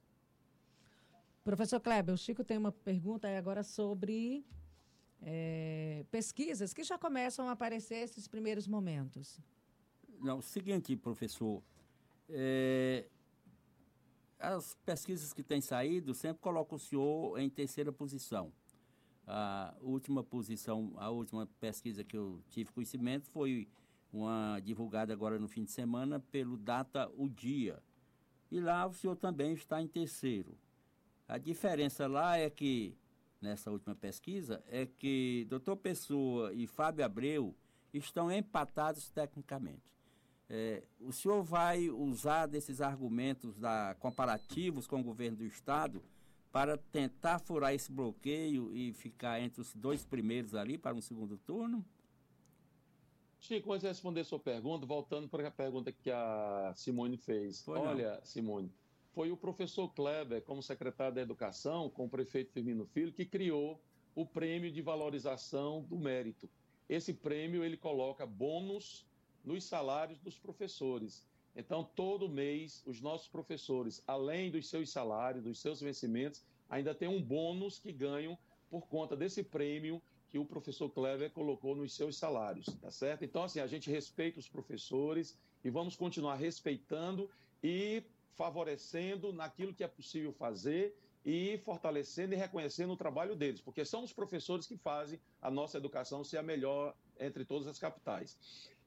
[1.43, 4.45] Professor Kleber, o Chico tem uma pergunta agora sobre
[5.21, 9.39] é, pesquisas que já começam a aparecer esses primeiros momentos.
[10.19, 11.63] Não, seguinte, professor,
[12.29, 13.05] é,
[14.39, 18.51] as pesquisas que têm saído sempre colocam o senhor em terceira posição.
[19.25, 23.67] A última posição, a última pesquisa que eu tive conhecimento foi
[24.11, 27.81] uma divulgada agora no fim de semana pelo Data O Dia.
[28.51, 30.57] E lá o senhor também está em terceiro.
[31.27, 32.97] A diferença lá é que,
[33.39, 35.75] nessa última pesquisa, é que Dr.
[35.75, 37.55] Pessoa e Fábio Abreu
[37.93, 39.89] estão empatados tecnicamente.
[40.49, 46.01] É, o senhor vai usar desses argumentos da, comparativos com o governo do Estado
[46.51, 51.37] para tentar furar esse bloqueio e ficar entre os dois primeiros ali para um segundo
[51.37, 51.85] turno?
[53.39, 57.61] Chico, antes de responder a sua pergunta, voltando para a pergunta que a Simone fez.
[57.61, 58.25] Foi Olha, não.
[58.25, 58.73] Simone,
[59.13, 63.79] foi o professor Kleber, como secretário da Educação, com o prefeito Firmino Filho, que criou
[64.15, 66.49] o prêmio de valorização do mérito.
[66.89, 69.07] Esse prêmio ele coloca bônus
[69.43, 71.25] nos salários dos professores.
[71.55, 77.07] Então, todo mês, os nossos professores, além dos seus salários, dos seus vencimentos, ainda tem
[77.07, 78.37] um bônus que ganham
[78.69, 83.25] por conta desse prêmio que o professor Clever colocou nos seus salários, tá certo?
[83.25, 87.29] Então, assim, a gente respeita os professores e vamos continuar respeitando
[87.63, 88.03] e
[88.35, 94.03] favorecendo naquilo que é possível fazer e fortalecendo e reconhecendo o trabalho deles, porque são
[94.03, 98.37] os professores que fazem a nossa educação ser a melhor entre todas as capitais.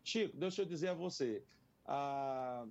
[0.04, 1.42] Chico, deixa eu dizer a você.
[1.86, 2.66] Ah,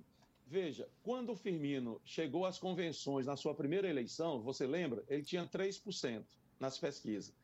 [0.46, 5.02] veja, quando o Firmino chegou às convenções na sua primeira eleição, você lembra?
[5.08, 6.24] Ele tinha 3%
[6.60, 7.34] nas pesquisas.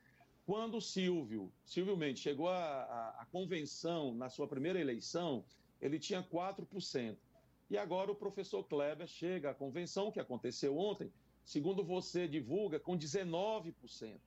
[0.47, 5.45] Quando o Silvio, Silvio Mendes, chegou à, convenção na sua primeira eleição,
[5.81, 7.17] ele tinha 4%.
[7.71, 11.13] E agora o professor Kleber chega à convenção, que aconteceu ontem,
[11.45, 14.19] segundo você divulga, com 19%.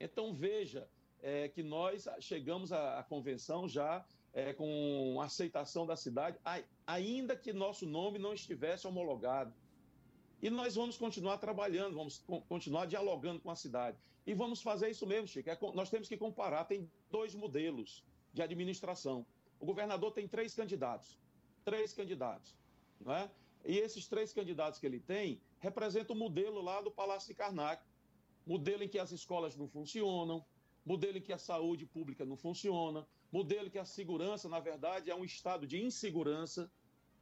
[0.00, 0.88] Então veja
[1.22, 4.04] é, que nós chegamos à, à convenção já
[4.36, 6.38] é, com aceitação da cidade,
[6.86, 9.50] ainda que nosso nome não estivesse homologado.
[10.42, 13.96] E nós vamos continuar trabalhando, vamos continuar dialogando com a cidade.
[14.26, 15.48] E vamos fazer isso mesmo, Chico.
[15.48, 16.66] É, nós temos que comparar.
[16.66, 19.24] Tem dois modelos de administração.
[19.58, 21.18] O governador tem três candidatos.
[21.64, 22.54] Três candidatos.
[23.00, 23.30] Não é?
[23.64, 27.82] E esses três candidatos que ele tem representam o modelo lá do Palácio de Karnak.
[28.46, 30.44] Modelo em que as escolas não funcionam,
[30.84, 35.14] modelo em que a saúde pública não funciona, modelo que a segurança, na verdade, é
[35.14, 36.70] um estado de insegurança.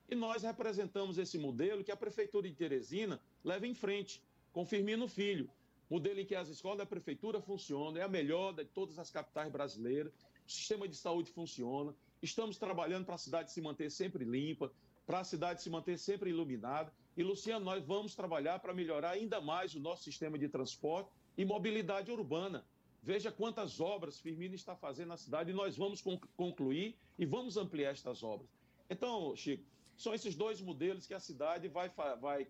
[0.08, 5.08] E nós representamos esse modelo que a Prefeitura de Teresina leva em frente, com Firmino
[5.08, 5.50] Filho.
[5.88, 9.50] modelo em que as escolas da prefeitura funcionam, é a melhor de todas as capitais
[9.50, 10.12] brasileiras,
[10.46, 14.72] o sistema de saúde funciona, estamos trabalhando para a cidade se manter sempre limpa,
[15.06, 16.92] para a cidade se manter sempre iluminada.
[17.16, 21.44] E, Luciano, nós vamos trabalhar para melhorar ainda mais o nosso sistema de transporte e
[21.44, 22.64] mobilidade urbana.
[23.04, 26.02] Veja quantas obras Firmino está fazendo na cidade e nós vamos
[26.34, 28.48] concluir e vamos ampliar estas obras.
[28.88, 29.62] Então, Chico,
[29.94, 32.48] são esses dois modelos que a cidade vai, vai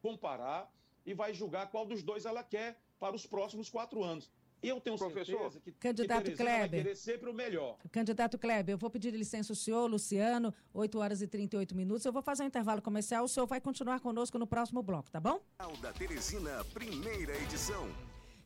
[0.00, 0.72] comparar
[1.04, 4.30] e vai julgar qual dos dois ela quer para os próximos quatro anos.
[4.62, 7.76] Eu tenho Professor, certeza que, candidato que Kleber, vai querer sempre o melhor.
[7.92, 12.06] Candidato Kleber, eu vou pedir licença ao senhor, Luciano, 8 horas e 38 minutos.
[12.06, 15.20] Eu vou fazer um intervalo comercial, o senhor vai continuar conosco no próximo bloco, tá
[15.20, 15.40] bom?
[15.82, 17.86] Da Teresina, primeira edição.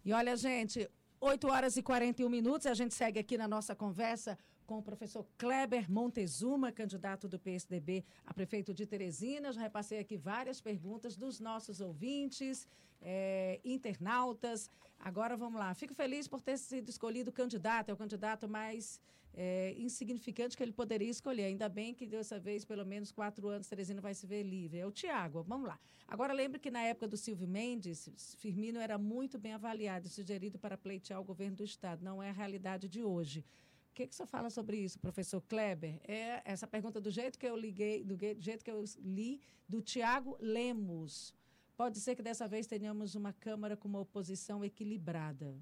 [0.05, 0.89] E olha, gente,
[1.27, 5.27] 8 horas e 41 minutos, a gente segue aqui na nossa conversa com o professor
[5.39, 9.51] Kleber Montezuma, candidato do PSDB a prefeito de Teresina.
[9.51, 12.69] Já repassei aqui várias perguntas dos nossos ouvintes,
[13.01, 14.71] é, internautas.
[15.01, 15.73] Agora vamos lá.
[15.73, 19.01] Fico feliz por ter sido escolhido candidato, é o candidato mais
[19.37, 21.45] é, insignificante que ele poderia escolher.
[21.45, 24.79] Ainda bem que dessa vez, pelo menos quatro anos, Teresina vai se ver livre.
[24.79, 25.43] É o Tiago.
[25.43, 25.79] Vamos lá.
[26.07, 30.59] Agora, lembre que na época do Silvio Mendes, Firmino era muito bem avaliado e sugerido
[30.59, 32.05] para pleitear o governo do Estado.
[32.05, 33.45] Não é a realidade de hoje.
[33.91, 36.01] O que, que você fala sobre isso, professor Kleber?
[36.03, 40.37] É essa pergunta do jeito que eu liguei, do jeito que eu li, do Tiago
[40.41, 41.33] Lemos.
[41.77, 45.57] Pode ser que dessa vez tenhamos uma Câmara com uma oposição equilibrada.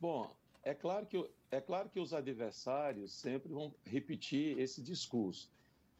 [0.00, 5.50] Bom, é claro que, é claro que os adversários sempre vão repetir esse discurso,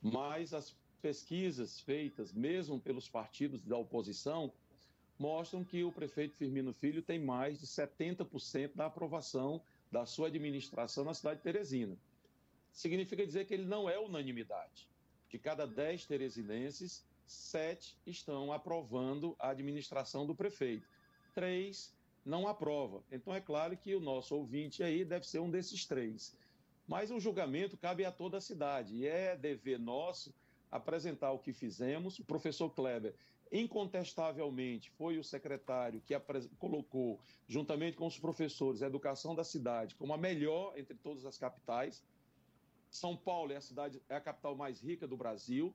[0.01, 4.53] mas as pesquisas feitas, mesmo pelos partidos da oposição,
[5.19, 11.05] mostram que o prefeito Firmino Filho tem mais de 70% da aprovação da sua administração
[11.05, 11.97] na cidade de Teresina.
[12.73, 14.89] Significa dizer que ele não é unanimidade.
[15.29, 20.87] De cada dez teresinenses, sete estão aprovando a administração do prefeito.
[21.35, 23.03] Três não aprova.
[23.11, 26.35] Então é claro que o nosso ouvinte aí deve ser um desses três.
[26.87, 30.35] Mas o julgamento cabe a toda a cidade e é dever nosso
[30.71, 32.19] apresentar o que fizemos.
[32.19, 33.15] O professor Kleber
[33.53, 36.15] incontestavelmente foi o secretário que
[36.59, 41.37] colocou, juntamente com os professores, a educação da cidade como a melhor entre todas as
[41.37, 42.03] capitais.
[42.91, 45.75] São Paulo é a cidade é a capital mais rica do Brasil.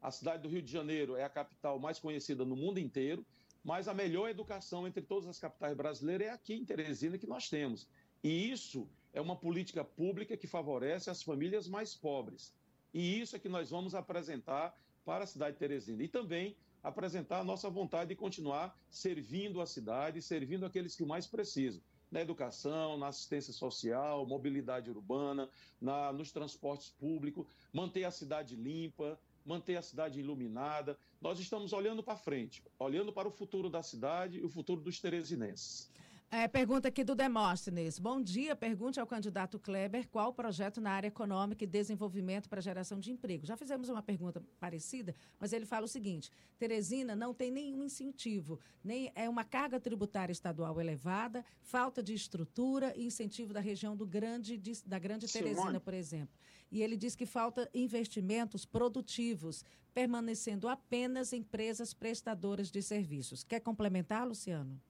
[0.00, 3.24] A cidade do Rio de Janeiro é a capital mais conhecida no mundo inteiro,
[3.66, 7.48] mas a melhor educação entre todas as capitais brasileiras é aqui em Teresina que nós
[7.48, 7.88] temos.
[8.22, 12.54] E isso é uma política pública que favorece as famílias mais pobres.
[12.94, 14.72] E isso é que nós vamos apresentar
[15.04, 16.00] para a cidade de Teresina.
[16.04, 21.26] E também apresentar a nossa vontade de continuar servindo a cidade, servindo aqueles que mais
[21.26, 21.82] precisam.
[22.08, 25.50] Na educação, na assistência social, mobilidade urbana,
[25.80, 30.98] na, nos transportes públicos, manter a cidade limpa, manter a cidade iluminada.
[31.20, 35.00] Nós estamos olhando para frente, olhando para o futuro da cidade e o futuro dos
[35.00, 35.90] teresinenses.
[36.28, 38.00] É, pergunta aqui do Demóstenes.
[38.00, 42.60] Bom dia, pergunte ao candidato Kleber qual o projeto na área econômica e desenvolvimento para
[42.60, 43.46] geração de emprego.
[43.46, 46.28] Já fizemos uma pergunta parecida, mas ele fala o seguinte:
[46.58, 52.92] Teresina não tem nenhum incentivo, nem é uma carga tributária estadual elevada, falta de estrutura
[52.96, 55.80] e incentivo da região do grande, de, da Grande Teresina, Simone.
[55.80, 56.36] por exemplo.
[56.70, 63.42] E ele diz que falta investimentos produtivos, permanecendo apenas empresas prestadoras de serviços.
[63.44, 64.80] Quer complementar, Luciano?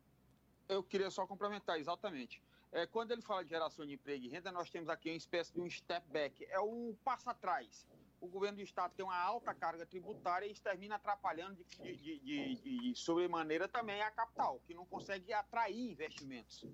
[0.68, 2.42] eu queria só complementar, exatamente.
[2.72, 5.52] É, quando ele fala de geração de emprego e renda, nós temos aqui uma espécie
[5.52, 7.86] de um step back, é um passo atrás.
[8.20, 12.18] O governo do Estado tem uma alta carga tributária e isso termina atrapalhando de, de,
[12.18, 16.64] de, de sobremaneira também a capital, que não consegue atrair investimentos.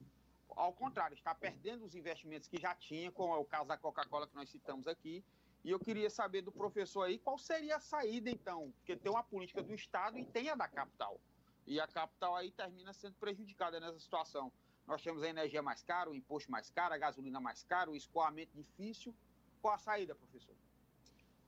[0.57, 4.27] Ao contrário, está perdendo os investimentos que já tinha, como é o caso da Coca-Cola
[4.27, 5.25] que nós citamos aqui.
[5.65, 9.23] E eu queria saber do professor aí qual seria a saída, então, porque tem uma
[9.23, 11.21] política do Estado e tem a da capital.
[11.67, 14.51] E a capital aí termina sendo prejudicada nessa situação.
[14.87, 17.97] Nós temos a energia mais cara, o imposto mais caro, a gasolina mais cara, o
[17.97, 19.15] escoamento difícil.
[19.61, 20.57] Qual a saída, professor?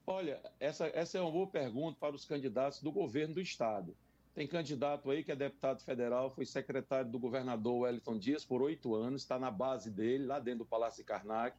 [0.07, 3.97] Olha, essa, essa é uma boa pergunta para os candidatos do governo do Estado.
[4.35, 8.93] Tem candidato aí que é deputado federal, foi secretário do governador Wellington Dias por oito
[8.93, 11.57] anos, está na base dele, lá dentro do Palácio de Karnak.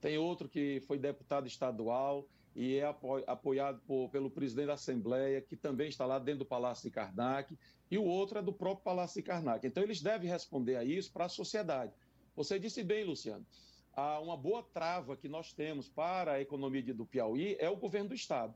[0.00, 2.86] Tem outro que foi deputado estadual e é
[3.26, 7.58] apoiado por, pelo presidente da Assembleia, que também está lá dentro do Palácio de Karnak
[7.90, 9.66] e o outro é do próprio Palácio de Karnak.
[9.66, 11.92] Então, eles devem responder a isso para a sociedade.
[12.34, 13.44] Você disse bem, Luciano,
[13.92, 18.08] há uma boa trava que nós temos para a economia do Piauí é o governo
[18.08, 18.54] do Estado.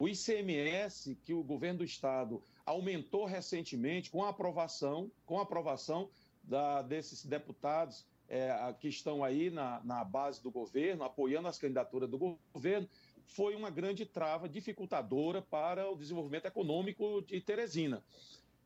[0.00, 6.08] O ICMS, que o governo do Estado aumentou recentemente com a aprovação, com a aprovação
[6.42, 12.08] da, desses deputados é, que estão aí na, na base do governo, apoiando as candidaturas
[12.08, 12.88] do governo,
[13.26, 18.04] foi uma grande trava dificultadora para o desenvolvimento econômico de Teresina.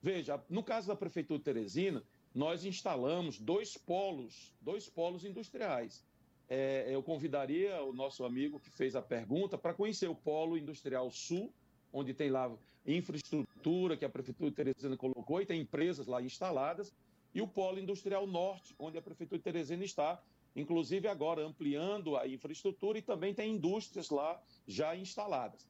[0.03, 2.03] Veja, no caso da Prefeitura de Teresina,
[2.35, 6.05] nós instalamos dois polos, dois polos industriais.
[6.49, 11.11] É, eu convidaria o nosso amigo que fez a pergunta para conhecer o Polo Industrial
[11.11, 11.53] Sul,
[11.93, 12.51] onde tem lá
[12.97, 16.95] infraestrutura que a Prefeitura de Teresina colocou e tem empresas lá instaladas,
[17.35, 20.23] e o Polo Industrial Norte, onde a Prefeitura de Teresina está,
[20.57, 25.69] inclusive agora ampliando a infraestrutura e também tem indústrias lá já instaladas.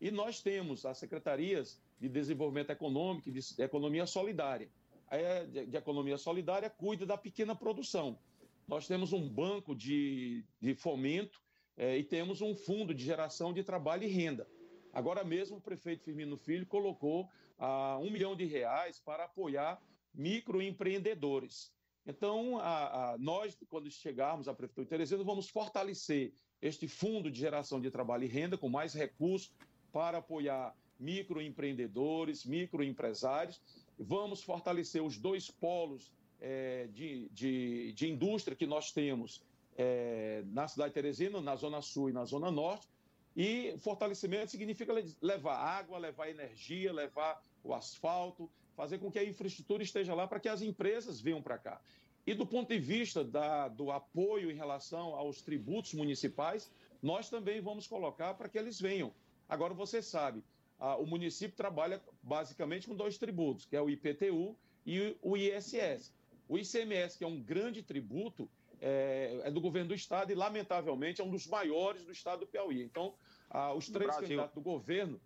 [0.00, 4.68] E nós temos as secretarias de Desenvolvimento Econômico e de Economia Solidária.
[5.10, 8.18] A de Economia Solidária cuida da pequena produção.
[8.68, 11.40] Nós temos um banco de, de fomento
[11.76, 14.46] é, e temos um fundo de geração de trabalho e renda.
[14.98, 19.80] Agora mesmo o prefeito Firmino Filho colocou ah, um milhão de reais para apoiar
[20.12, 21.72] microempreendedores.
[22.04, 27.38] Então, a, a, nós, quando chegarmos à Prefeitura de Teresina, vamos fortalecer este fundo de
[27.38, 29.52] geração de trabalho e renda com mais recursos
[29.92, 33.62] para apoiar microempreendedores, microempresários.
[33.96, 39.44] Vamos fortalecer os dois polos é, de, de, de, indústria que nós temos
[39.76, 42.88] é, na cidade de Teresina, na Zona Sul e na Zona Norte.
[43.40, 49.80] E fortalecimento significa levar água, levar energia, levar o asfalto, fazer com que a infraestrutura
[49.80, 51.80] esteja lá para que as empresas venham para cá.
[52.26, 56.68] E do ponto de vista da, do apoio em relação aos tributos municipais,
[57.00, 59.14] nós também vamos colocar para que eles venham.
[59.48, 60.42] Agora, você sabe,
[60.76, 66.12] a, o município trabalha basicamente com dois tributos, que é o IPTU e o ISS.
[66.48, 68.50] O ICMS, que é um grande tributo,
[68.80, 72.46] é, é do governo do estado e, lamentavelmente, é um dos maiores do estado do
[72.46, 72.82] Piauí.
[72.82, 73.14] Então,
[73.50, 75.20] ah, os três candidatos do governo,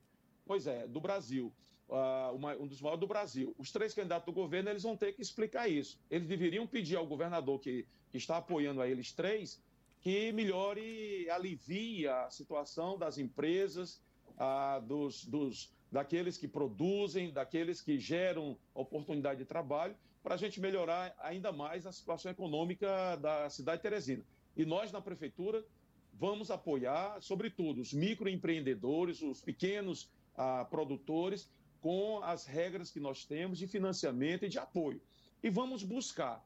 [0.45, 1.53] pois é, do Brasil,
[1.91, 5.13] ah, uma, um dos maiores do Brasil, os três candidatos do governo, eles vão ter
[5.13, 6.01] que explicar isso.
[6.11, 9.63] Eles deveriam pedir ao governador que, que está apoiando a eles três
[10.01, 14.03] que melhore, alivie a situação das empresas,
[14.37, 20.61] ah, dos, dos, daqueles que produzem, daqueles que geram oportunidade de trabalho, para a gente
[20.61, 24.25] melhorar ainda mais a situação econômica da cidade de Teresina.
[24.57, 25.65] E nós, na prefeitura,
[26.13, 31.49] vamos apoiar, sobretudo, os microempreendedores, os pequenos ah, produtores,
[31.81, 35.01] com as regras que nós temos de financiamento e de apoio.
[35.43, 36.45] E vamos buscar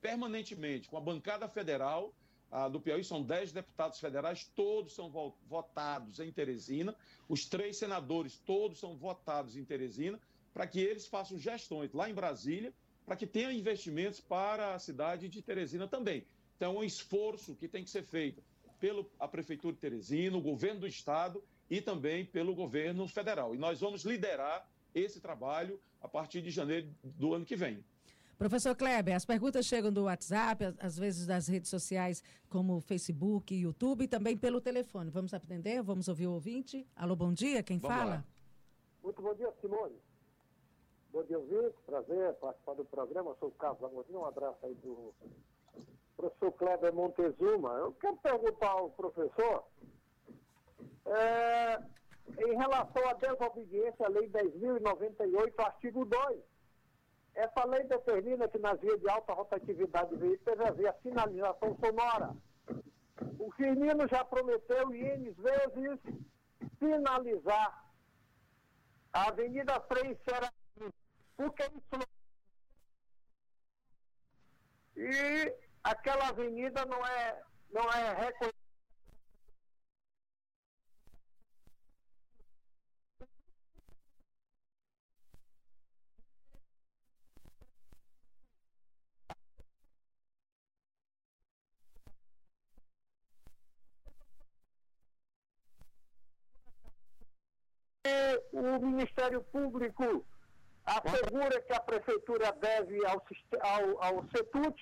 [0.00, 2.14] permanentemente com a bancada federal
[2.52, 5.10] ah, do Piauí, são 10 deputados federais, todos são
[5.48, 6.94] votados em Teresina,
[7.28, 10.20] os três senadores, todos são votados em Teresina,
[10.54, 12.72] para que eles façam gestões lá em Brasília,
[13.06, 16.26] para que tenham investimentos para a cidade de Teresina também.
[16.56, 18.42] Então, é um esforço que tem que ser feito
[18.80, 23.54] pela Prefeitura de Teresina, o governo do Estado e também pelo governo federal.
[23.54, 27.82] E nós vamos liderar esse trabalho a partir de janeiro do ano que vem.
[28.36, 34.04] Professor Kleber, as perguntas chegam do WhatsApp, às vezes das redes sociais como Facebook, YouTube
[34.04, 35.10] e também pelo telefone.
[35.10, 35.82] Vamos atender?
[35.82, 36.86] Vamos ouvir o ouvinte?
[36.94, 38.10] Alô, bom dia, quem Vamos fala?
[38.16, 38.24] Lá.
[39.02, 39.94] Muito bom dia, Simone.
[41.16, 41.74] Bom dia, ouvinte.
[41.86, 43.30] Prazer participar do programa.
[43.30, 44.16] Eu sou o Carlos Amorim.
[44.16, 45.14] Um abraço aí do
[46.14, 47.72] professor Kleber Montezuma.
[47.78, 49.64] Eu quero perguntar ao professor
[51.06, 51.80] é,
[52.46, 56.42] em relação à desobediência à Lei 10.098, artigo 2
[57.34, 61.78] essa lei determina que nas vias de alta rotatividade de veículos deve haver a sinalização
[61.82, 62.36] sonora.
[63.38, 65.98] O Firmino já prometeu N vezes
[66.78, 67.90] sinalizar
[69.14, 70.52] a Avenida Frei Serra.
[71.36, 72.08] Porque isso.
[74.96, 78.66] E aquela avenida não é, não é reconhecida
[98.52, 100.24] o Ministério Público
[100.86, 103.22] assegura que a Prefeitura deve ao,
[103.60, 104.80] ao, ao CETUT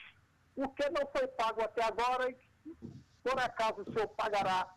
[0.56, 2.36] o que não foi pago até agora e
[3.22, 4.72] por acaso o senhor pagará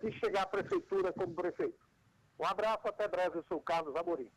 [0.00, 1.78] se chegar à Prefeitura como prefeito.
[2.38, 4.30] Um abraço, até breve, eu sou Carlos Amorim.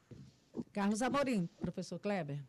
[0.71, 2.43] Carlos Amorim, professor Kleber.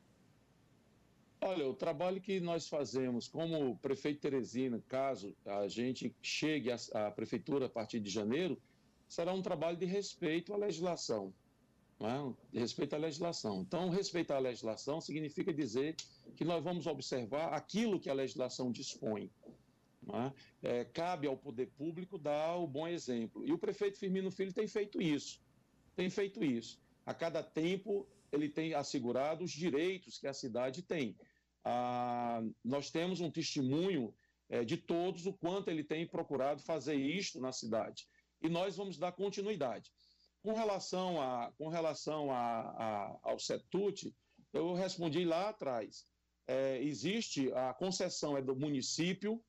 [1.41, 7.67] Olha, o trabalho que nós fazemos como prefeito Teresina, caso a gente chegue à prefeitura
[7.67, 8.61] a partir de janeiro,
[9.09, 11.33] será um trabalho de respeito à legislação.
[12.01, 12.53] É?
[12.53, 13.61] De respeito à legislação.
[13.63, 15.97] Então, respeitar a legislação significa dizer
[16.37, 19.31] que nós vamos observar aquilo que a legislação dispõe.
[20.63, 20.81] É?
[20.81, 23.45] É, cabe ao poder público dar o bom exemplo.
[23.45, 25.41] E o prefeito Firmino Filho tem feito isso.
[25.97, 26.81] Tem feito isso.
[27.05, 31.17] A cada tempo, ele tem assegurado os direitos que a cidade tem.
[31.65, 34.15] Ah, nós temos um testemunho
[34.49, 38.07] é, de todos o quanto ele tem procurado fazer isto na cidade
[38.41, 39.93] e nós vamos dar continuidade.
[40.43, 44.15] Com relação, a, com relação a, a, ao CETUT,
[44.53, 46.07] eu respondi lá atrás.
[46.47, 49.45] É, existe a concessão é do município,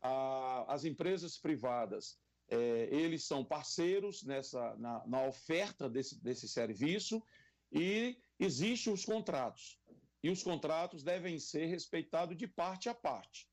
[0.00, 2.18] a, as empresas privadas,
[2.52, 7.22] é, eles são parceiros nessa, na, na oferta desse, desse serviço
[7.70, 9.80] e existem os contratos.
[10.22, 13.48] E os contratos devem ser respeitados de parte a parte.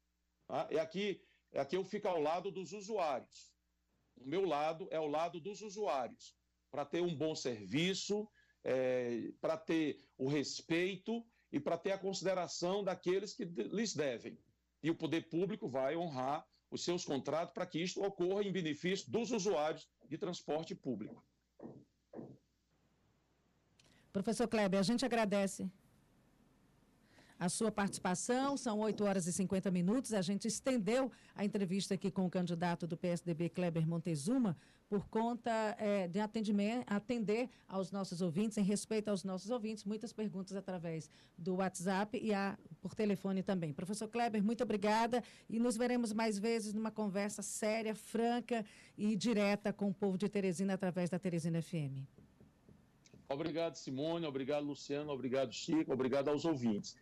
[0.47, 0.67] Tá?
[0.69, 1.23] E aqui,
[1.55, 3.53] aqui eu fico ao lado dos usuários.
[4.17, 6.35] O meu lado é o lado dos usuários,
[6.71, 8.27] para ter um bom serviço,
[8.63, 14.37] é, para ter o respeito e para ter a consideração daqueles que lhes devem.
[14.81, 19.09] E o poder público vai honrar os seus contratos para que isto ocorra em benefício
[19.11, 21.23] dos usuários de transporte público.
[24.11, 25.69] Professor Kleber, a gente agradece
[27.39, 28.57] a sua participação.
[28.57, 30.13] São 8 horas e 50 minutos.
[30.13, 34.57] A gente estendeu a entrevista aqui com o candidato do PSDB, Kleber Montezuma,
[34.89, 40.11] por conta é, de atendimento, atender aos nossos ouvintes, em respeito aos nossos ouvintes, muitas
[40.11, 43.71] perguntas através do WhatsApp e a, por telefone também.
[43.71, 48.65] Professor Kleber, muito obrigada e nos veremos mais vezes numa conversa séria, franca
[48.97, 52.03] e direta com o povo de Teresina através da Teresina FM.
[53.29, 54.25] Obrigado, Simone.
[54.25, 55.11] Obrigado, Luciano.
[55.11, 55.93] Obrigado, Chico.
[55.93, 56.97] Obrigado aos ouvintes.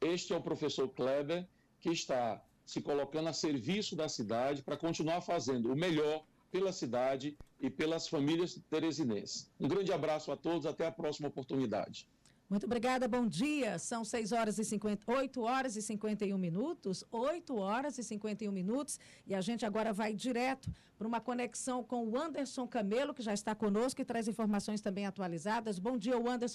[0.00, 1.46] Este é o professor Kleber
[1.80, 7.36] que está se colocando a serviço da cidade para continuar fazendo o melhor pela cidade
[7.58, 9.50] e pelas famílias teresinenses.
[9.58, 12.06] Um grande abraço a todos, até a próxima oportunidade.
[12.52, 13.78] Muito obrigada, bom dia.
[13.78, 19.00] São 6 horas e 50, 8 horas e 51 minutos, 8 horas e 51 minutos,
[19.26, 23.32] e a gente agora vai direto para uma conexão com o Anderson Camelo, que já
[23.32, 25.78] está conosco e traz informações também atualizadas.
[25.78, 26.50] Bom dia, Anderson.